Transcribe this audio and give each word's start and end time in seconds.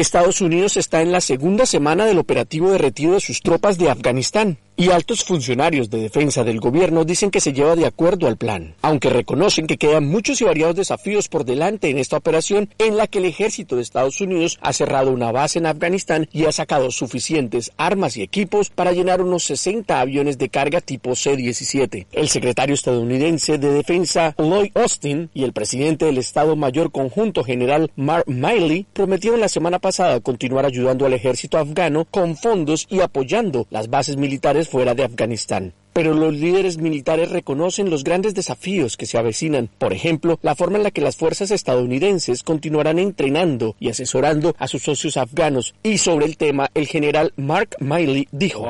Estados 0.00 0.40
Unidos 0.40 0.76
está 0.76 1.02
en 1.02 1.12
la 1.12 1.20
segunda 1.20 1.66
semana 1.66 2.06
del 2.06 2.18
operativo 2.18 2.70
de 2.70 2.78
retiro 2.78 3.12
de 3.12 3.20
sus 3.20 3.40
tropas 3.40 3.78
de 3.78 3.90
Afganistán 3.90 4.58
y 4.80 4.92
altos 4.92 5.24
funcionarios 5.24 5.90
de 5.90 6.00
defensa 6.00 6.44
del 6.44 6.60
gobierno 6.60 7.04
dicen 7.04 7.32
que 7.32 7.40
se 7.40 7.52
lleva 7.52 7.74
de 7.74 7.84
acuerdo 7.84 8.28
al 8.28 8.36
plan, 8.36 8.76
aunque 8.80 9.10
reconocen 9.10 9.66
que 9.66 9.76
quedan 9.76 10.06
muchos 10.06 10.40
y 10.40 10.44
variados 10.44 10.76
desafíos 10.76 11.28
por 11.28 11.44
delante 11.44 11.90
en 11.90 11.98
esta 11.98 12.16
operación 12.16 12.70
en 12.78 12.96
la 12.96 13.08
que 13.08 13.18
el 13.18 13.24
ejército 13.24 13.74
de 13.74 13.82
Estados 13.82 14.20
Unidos 14.20 14.56
ha 14.62 14.72
cerrado 14.72 15.10
una 15.10 15.32
base 15.32 15.58
en 15.58 15.66
Afganistán 15.66 16.28
y 16.32 16.44
ha 16.44 16.52
sacado 16.52 16.92
suficientes 16.92 17.72
armas 17.76 18.16
y 18.16 18.22
equipos 18.22 18.70
para 18.70 18.92
llenar 18.92 19.20
unos 19.20 19.42
60 19.44 20.00
aviones 20.00 20.38
de 20.38 20.48
carga 20.48 20.80
tipo 20.80 21.16
C-17. 21.16 22.06
El 22.12 22.28
secretario 22.28 22.74
estadounidense 22.74 23.58
de 23.58 23.72
Defensa 23.72 24.36
Lloyd 24.38 24.70
Austin 24.76 25.28
y 25.34 25.42
el 25.42 25.52
presidente 25.52 26.04
del 26.04 26.18
Estado 26.18 26.54
Mayor 26.54 26.92
Conjunto 26.92 27.42
General 27.42 27.90
Mark 27.96 28.26
Miley 28.28 28.86
prometieron 28.92 29.40
la 29.40 29.48
semana 29.48 29.80
pasada 29.80 30.20
continuar 30.20 30.66
ayudando 30.66 31.04
al 31.04 31.14
ejército 31.14 31.58
afgano 31.58 32.04
con 32.04 32.36
fondos 32.36 32.86
y 32.88 33.00
apoyando 33.00 33.66
las 33.70 33.90
bases 33.90 34.16
militares 34.16 34.67
fuera 34.68 34.94
de 34.94 35.04
Afganistán 35.04 35.72
pero 35.98 36.14
los 36.14 36.32
líderes 36.32 36.78
militares 36.78 37.32
reconocen 37.32 37.90
los 37.90 38.04
grandes 38.04 38.32
desafíos 38.32 38.96
que 38.96 39.04
se 39.04 39.18
avecinan. 39.18 39.68
Por 39.78 39.92
ejemplo, 39.92 40.38
la 40.42 40.54
forma 40.54 40.76
en 40.76 40.84
la 40.84 40.92
que 40.92 41.00
las 41.00 41.16
fuerzas 41.16 41.50
estadounidenses 41.50 42.44
continuarán 42.44 43.00
entrenando 43.00 43.74
y 43.80 43.88
asesorando 43.88 44.54
a 44.60 44.68
sus 44.68 44.84
socios 44.84 45.16
afganos. 45.16 45.74
Y 45.82 45.98
sobre 45.98 46.26
el 46.26 46.36
tema, 46.36 46.70
el 46.74 46.86
general 46.86 47.32
Mark 47.34 47.70
Miley 47.80 48.28
dijo, 48.30 48.64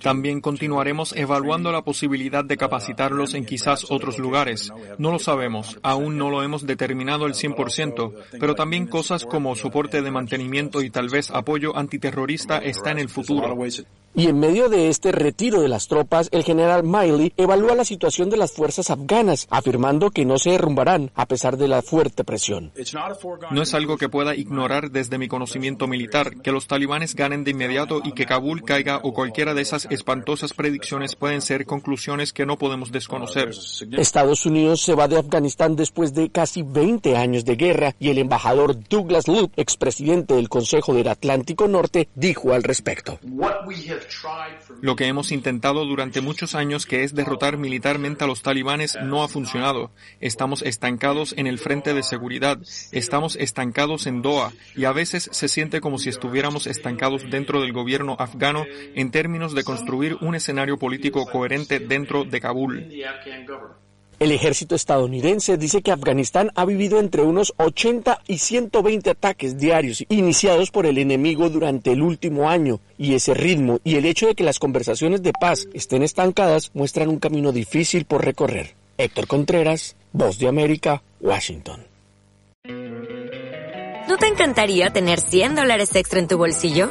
También 0.00 0.40
continuaremos 0.40 1.12
evaluando 1.16 1.72
la 1.72 1.82
posibilidad 1.82 2.44
de 2.44 2.56
capacitarlos 2.56 3.34
en 3.34 3.44
quizás 3.44 3.90
otros 3.90 4.20
lugares. 4.20 4.70
No 4.96 5.10
lo 5.10 5.18
sabemos, 5.18 5.80
aún 5.82 6.18
no 6.18 6.30
lo 6.30 6.44
hemos 6.44 6.64
determinado 6.64 7.24
al 7.24 7.34
100%, 7.34 8.12
pero 8.38 8.54
también 8.54 8.86
cosas 8.86 9.24
como 9.24 9.56
soporte 9.56 10.02
de 10.02 10.12
mantenimiento 10.12 10.82
y 10.82 10.90
tal 10.90 11.08
vez 11.08 11.32
apoyo 11.32 11.76
antiterrorista 11.76 12.58
está 12.58 12.92
en 12.92 12.98
el 13.00 13.08
futuro. 13.08 13.56
Y 14.18 14.26
en 14.26 14.40
medio 14.40 14.68
de 14.68 14.88
este 14.88 15.12
retiro 15.12 15.60
de 15.60 15.68
las 15.68 15.86
tropas, 15.86 16.28
el 16.32 16.42
general 16.42 16.82
Miley 16.82 17.32
evalúa 17.36 17.76
la 17.76 17.84
situación 17.84 18.30
de 18.30 18.36
las 18.36 18.50
fuerzas 18.50 18.90
afganas, 18.90 19.46
afirmando 19.48 20.10
que 20.10 20.24
no 20.24 20.38
se 20.38 20.50
derrumbarán 20.50 21.12
a 21.14 21.26
pesar 21.26 21.56
de 21.56 21.68
la 21.68 21.82
fuerte 21.82 22.24
presión. 22.24 22.72
No 23.52 23.62
es 23.62 23.74
algo 23.74 23.96
que 23.96 24.08
pueda 24.08 24.34
ignorar 24.34 24.90
desde 24.90 25.18
mi 25.18 25.28
conocimiento 25.28 25.86
militar, 25.86 26.42
que 26.42 26.50
los 26.50 26.66
talibanes 26.66 27.14
ganen 27.14 27.44
de 27.44 27.52
inmediato 27.52 28.00
y 28.02 28.10
que 28.10 28.26
Kabul 28.26 28.64
caiga 28.64 28.98
o 29.04 29.14
cualquiera 29.14 29.54
de 29.54 29.62
esas 29.62 29.86
espantosas 29.88 30.52
predicciones 30.52 31.14
pueden 31.14 31.40
ser 31.40 31.64
conclusiones 31.64 32.32
que 32.32 32.44
no 32.44 32.58
podemos 32.58 32.90
desconocer. 32.90 33.50
Estados 33.92 34.46
Unidos 34.46 34.80
se 34.80 34.96
va 34.96 35.06
de 35.06 35.18
Afganistán 35.18 35.76
después 35.76 36.12
de 36.12 36.30
casi 36.30 36.64
20 36.64 37.16
años 37.16 37.44
de 37.44 37.54
guerra 37.54 37.94
y 38.00 38.08
el 38.08 38.18
embajador 38.18 38.76
Douglas 38.88 39.28
Luke, 39.28 39.54
expresidente 39.56 40.34
del 40.34 40.48
Consejo 40.48 40.92
del 40.92 41.06
Atlántico 41.06 41.68
Norte, 41.68 42.08
dijo 42.16 42.52
al 42.52 42.64
respecto. 42.64 43.20
Lo 44.80 44.96
que 44.96 45.06
hemos 45.06 45.32
intentado 45.32 45.84
durante 45.84 46.20
muchos 46.20 46.54
años, 46.54 46.86
que 46.86 47.04
es 47.04 47.14
derrotar 47.14 47.58
militarmente 47.58 48.24
a 48.24 48.26
los 48.26 48.42
talibanes, 48.42 48.96
no 49.02 49.22
ha 49.22 49.28
funcionado. 49.28 49.90
Estamos 50.20 50.62
estancados 50.62 51.34
en 51.36 51.46
el 51.46 51.58
frente 51.58 51.94
de 51.94 52.02
seguridad, 52.02 52.58
estamos 52.92 53.36
estancados 53.36 54.06
en 54.06 54.22
Doha 54.22 54.52
y 54.76 54.84
a 54.84 54.92
veces 54.92 55.28
se 55.32 55.48
siente 55.48 55.80
como 55.80 55.98
si 55.98 56.08
estuviéramos 56.08 56.66
estancados 56.66 57.28
dentro 57.30 57.60
del 57.60 57.72
gobierno 57.72 58.16
afgano 58.18 58.64
en 58.94 59.10
términos 59.10 59.54
de 59.54 59.64
construir 59.64 60.16
un 60.20 60.34
escenario 60.34 60.78
político 60.78 61.26
coherente 61.26 61.80
dentro 61.80 62.24
de 62.24 62.40
Kabul. 62.40 62.88
El 64.18 64.32
ejército 64.32 64.74
estadounidense 64.74 65.56
dice 65.56 65.80
que 65.80 65.92
Afganistán 65.92 66.50
ha 66.56 66.64
vivido 66.64 66.98
entre 66.98 67.22
unos 67.22 67.54
80 67.56 68.22
y 68.26 68.38
120 68.38 69.10
ataques 69.10 69.58
diarios 69.58 70.04
iniciados 70.08 70.72
por 70.72 70.86
el 70.86 70.98
enemigo 70.98 71.48
durante 71.50 71.92
el 71.92 72.02
último 72.02 72.50
año 72.50 72.80
y 72.98 73.14
ese 73.14 73.32
ritmo 73.32 73.78
y 73.84 73.94
el 73.94 74.06
hecho 74.06 74.26
de 74.26 74.34
que 74.34 74.42
las 74.42 74.58
conversaciones 74.58 75.22
de 75.22 75.32
paz 75.32 75.68
estén 75.72 76.02
estancadas 76.02 76.72
muestran 76.74 77.08
un 77.08 77.20
camino 77.20 77.52
difícil 77.52 78.06
por 78.06 78.24
recorrer. 78.24 78.74
Héctor 78.96 79.28
Contreras, 79.28 79.94
Voz 80.12 80.40
de 80.40 80.48
América, 80.48 81.00
Washington. 81.20 81.86
¿No 84.08 84.16
te 84.16 84.26
encantaría 84.26 84.90
tener 84.90 85.20
100 85.20 85.54
dólares 85.54 85.94
extra 85.94 86.18
en 86.18 86.26
tu 86.26 86.38
bolsillo? 86.38 86.90